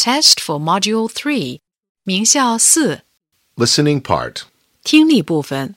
[0.00, 1.60] Test for Module 3,
[2.04, 3.02] 名校四
[3.56, 4.42] Listening part.
[4.84, 5.74] 听力部分。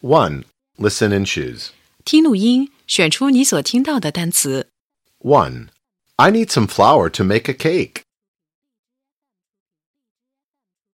[0.00, 0.44] 1.
[0.76, 1.70] Listen and choose.
[2.04, 4.68] 听录音，选出你所听到的单词。
[5.20, 5.68] 1.
[6.16, 8.02] I need some flour to make a cake.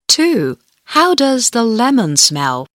[0.08, 0.56] 2.
[0.94, 2.66] How does the lemon smell?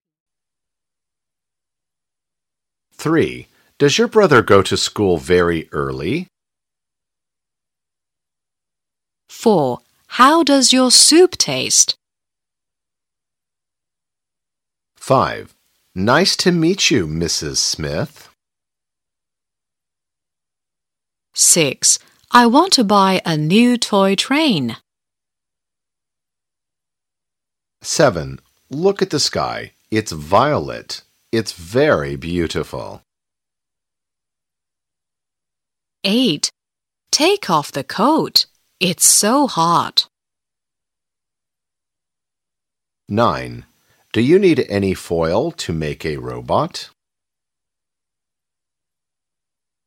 [2.96, 3.46] 3.
[3.78, 6.26] Does your brother go to school very early?
[9.29, 9.79] 4.
[10.07, 11.97] How does your soup taste?
[14.95, 15.55] 5.
[15.93, 17.57] Nice to meet you, Mrs.
[17.57, 18.29] Smith.
[21.33, 21.99] 6.
[22.31, 24.77] I want to buy a new toy train.
[27.81, 28.39] 7.
[28.69, 29.73] Look at the sky.
[29.91, 31.03] It's violet.
[31.31, 33.01] It's very beautiful.
[36.03, 36.49] 8.
[37.11, 38.47] Take off the coat.
[38.80, 40.06] It's so hot.
[43.08, 43.64] 9.
[44.12, 46.90] Do you need any foil to make a robot?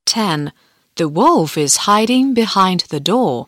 [0.06, 0.52] 10.
[0.96, 3.48] The wolf is hiding behind the door.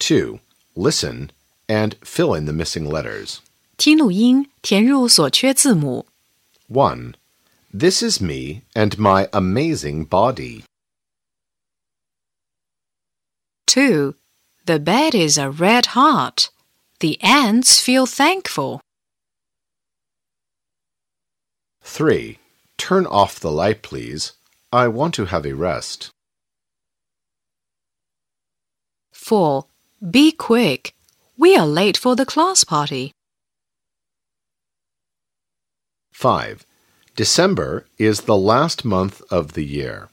[0.00, 0.40] 2.
[0.74, 1.30] Listen
[1.68, 3.40] and fill in the missing letters.
[3.76, 6.06] 听录音，填入所缺字母。
[6.68, 7.14] 1.
[7.72, 10.64] This is me and my amazing body.
[13.77, 14.15] 2.
[14.65, 16.49] The bed is a red heart.
[16.99, 18.81] The ants feel thankful.
[21.83, 22.39] 3.
[22.79, 24.31] Turn off the light, please.
[24.73, 26.09] I want to have a rest.
[29.11, 29.65] 4.
[30.09, 30.95] Be quick.
[31.37, 33.11] We are late for the class party.
[36.13, 36.65] 5.
[37.15, 40.09] December is the last month of the year.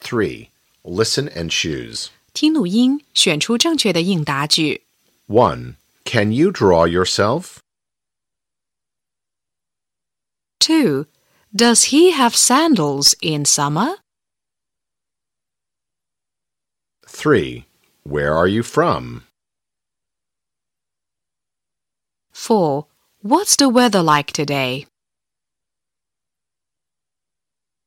[0.00, 0.49] 3.
[0.83, 2.09] Listen and choose.
[2.33, 4.85] 听录音，选出正确的应答句。
[5.27, 5.75] 1.
[6.03, 7.57] Can you draw yourself?
[10.59, 11.07] 2.
[11.55, 13.97] Does he have sandals in summer?
[17.07, 17.65] 3.
[18.03, 19.23] Where are you from?
[22.33, 22.85] 4.
[23.23, 24.85] What's the weather like today?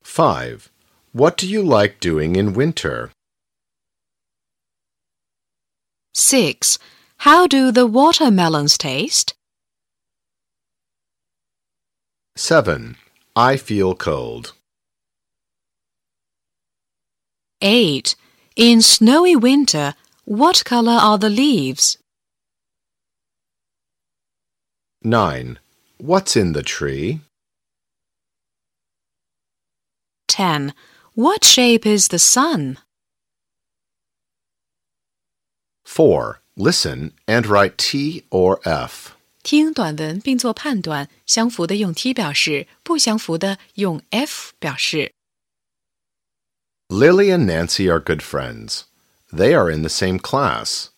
[0.03, 0.71] 5.
[1.14, 3.12] What do you like doing in winter?
[6.16, 6.80] 6.
[7.18, 9.36] How do the watermelons taste?
[12.36, 12.98] 7.
[13.36, 14.54] I feel cold.
[17.62, 18.16] 8.
[18.56, 19.94] In snowy winter,
[20.26, 22.00] what color are the leaves?
[25.04, 25.60] 9.
[26.00, 27.22] What's in the tree?
[30.28, 30.74] 10.
[31.15, 32.79] What shape is the sun?
[35.85, 36.41] 4.
[36.57, 39.13] Listen and write T or F.
[39.43, 45.13] 听短文并做判断，相符的用 T 表示，不相符的用 F 表示。
[46.89, 48.83] Lily and Nancy are good friends.
[49.33, 50.89] They are in the same class.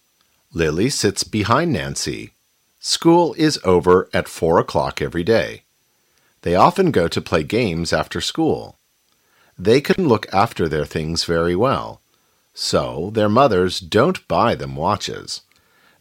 [0.53, 2.31] Lily sits behind Nancy.
[2.81, 5.63] School is over at 4 o'clock every day.
[6.43, 8.77] They often go to play games after school.
[9.58, 12.02] They can look after their things very well.
[12.54, 15.42] So their mothers don't buy them watches.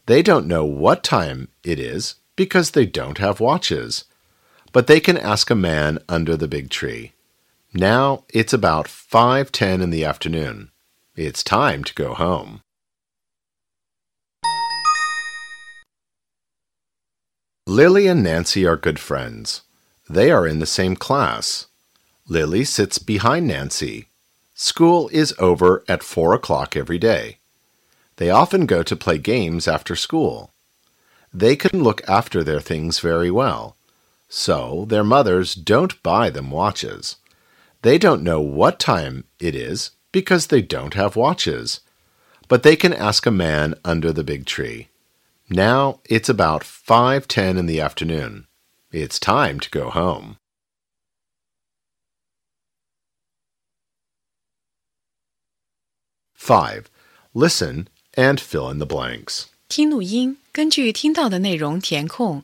[0.06, 4.04] They don't know what time it is because they don't have watches.
[4.72, 7.12] But they can ask a man under the big tree.
[7.72, 10.70] Now it's about 5:10 in the afternoon.
[11.16, 12.62] It's time to go home.
[17.66, 19.62] Lily and Nancy are good friends.
[20.08, 21.66] They are in the same class.
[22.26, 24.06] Lily sits behind Nancy.
[24.54, 27.38] School is over at 4 o'clock every day.
[28.16, 30.50] They often go to play games after school.
[31.32, 33.76] They can look after their things very well.
[34.28, 37.16] So their mothers don't buy them watches.
[37.82, 41.80] They don't know what time it is because they don't have watches.
[42.48, 44.88] But they can ask a man under the big tree.
[45.50, 48.46] Now it's about 5:10 in the afternoon.
[48.90, 50.38] It's time to go home.
[56.43, 56.85] Five.
[57.33, 59.45] Listen and fill in the blanks.
[59.67, 62.43] 听录音，根据听到的内容填空。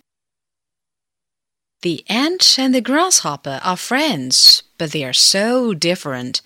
[1.81, 6.39] The ant and the grasshopper are friends, but they are so different.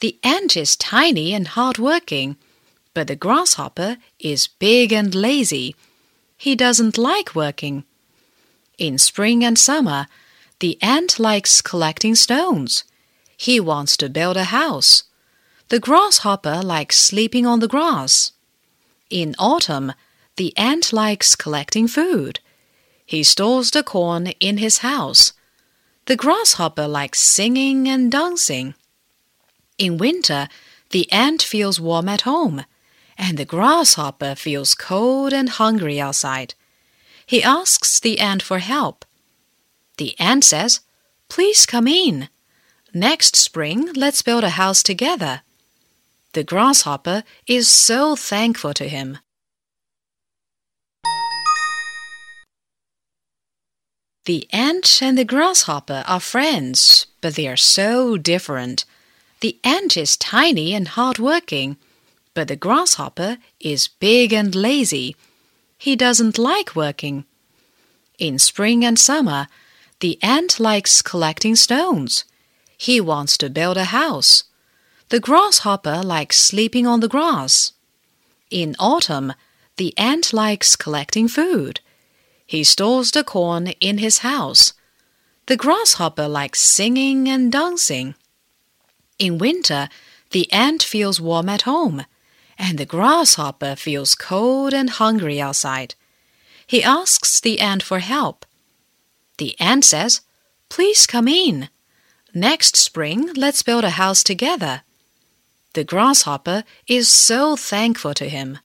[0.00, 2.36] The ant is tiny and hardworking,
[2.94, 5.74] but the grasshopper is big and lazy.
[6.38, 7.84] He doesn't like working.
[8.78, 10.06] In spring and summer,
[10.60, 12.84] the ant likes collecting stones.
[13.36, 15.04] He wants to build a house.
[15.73, 18.33] The grasshopper likes sleeping on the grass.
[19.09, 19.93] In autumn,
[20.35, 22.39] the ant likes collecting food.
[23.07, 25.33] He stores the corn in his house.
[26.05, 28.75] The grasshopper likes singing and dancing.
[29.79, 30.47] In winter,
[30.91, 32.65] the ant feels warm at home,
[33.17, 36.53] and the grasshopper feels cold and hungry outside.
[37.25, 39.05] He asks the ant for help.
[39.97, 40.81] The ant says,
[41.29, 42.29] Please come in.
[42.93, 45.41] Next spring, let's build a house together.
[46.33, 49.19] The grasshopper is so thankful to him.
[54.25, 58.85] The ant and the grasshopper are friends, but they are so different.
[59.41, 61.77] The ant is tiny and hardworking,
[62.33, 65.15] but the grasshopper is big and lazy.
[65.77, 67.25] He doesn't like working.
[68.17, 69.47] In spring and summer,
[69.99, 72.25] the ant likes collecting stones.
[72.75, 74.45] He wants to build a house.
[75.13, 77.73] The grasshopper likes sleeping on the grass.
[78.49, 79.33] In autumn,
[79.77, 81.81] the ant likes collecting food.
[82.47, 84.73] He stores the corn in his house.
[85.45, 88.15] The grasshopper likes singing and dancing.
[89.19, 89.87] In winter,
[90.31, 92.07] the ant feels warm at home,
[92.57, 95.93] and the grasshopper feels cold and hungry outside.
[96.65, 98.47] He asks the ant for help.
[99.37, 100.21] The ant says,
[100.69, 101.69] Please come in.
[102.33, 104.81] Next spring, let's build a house together.
[105.73, 108.59] The grasshopper is so thankful to him.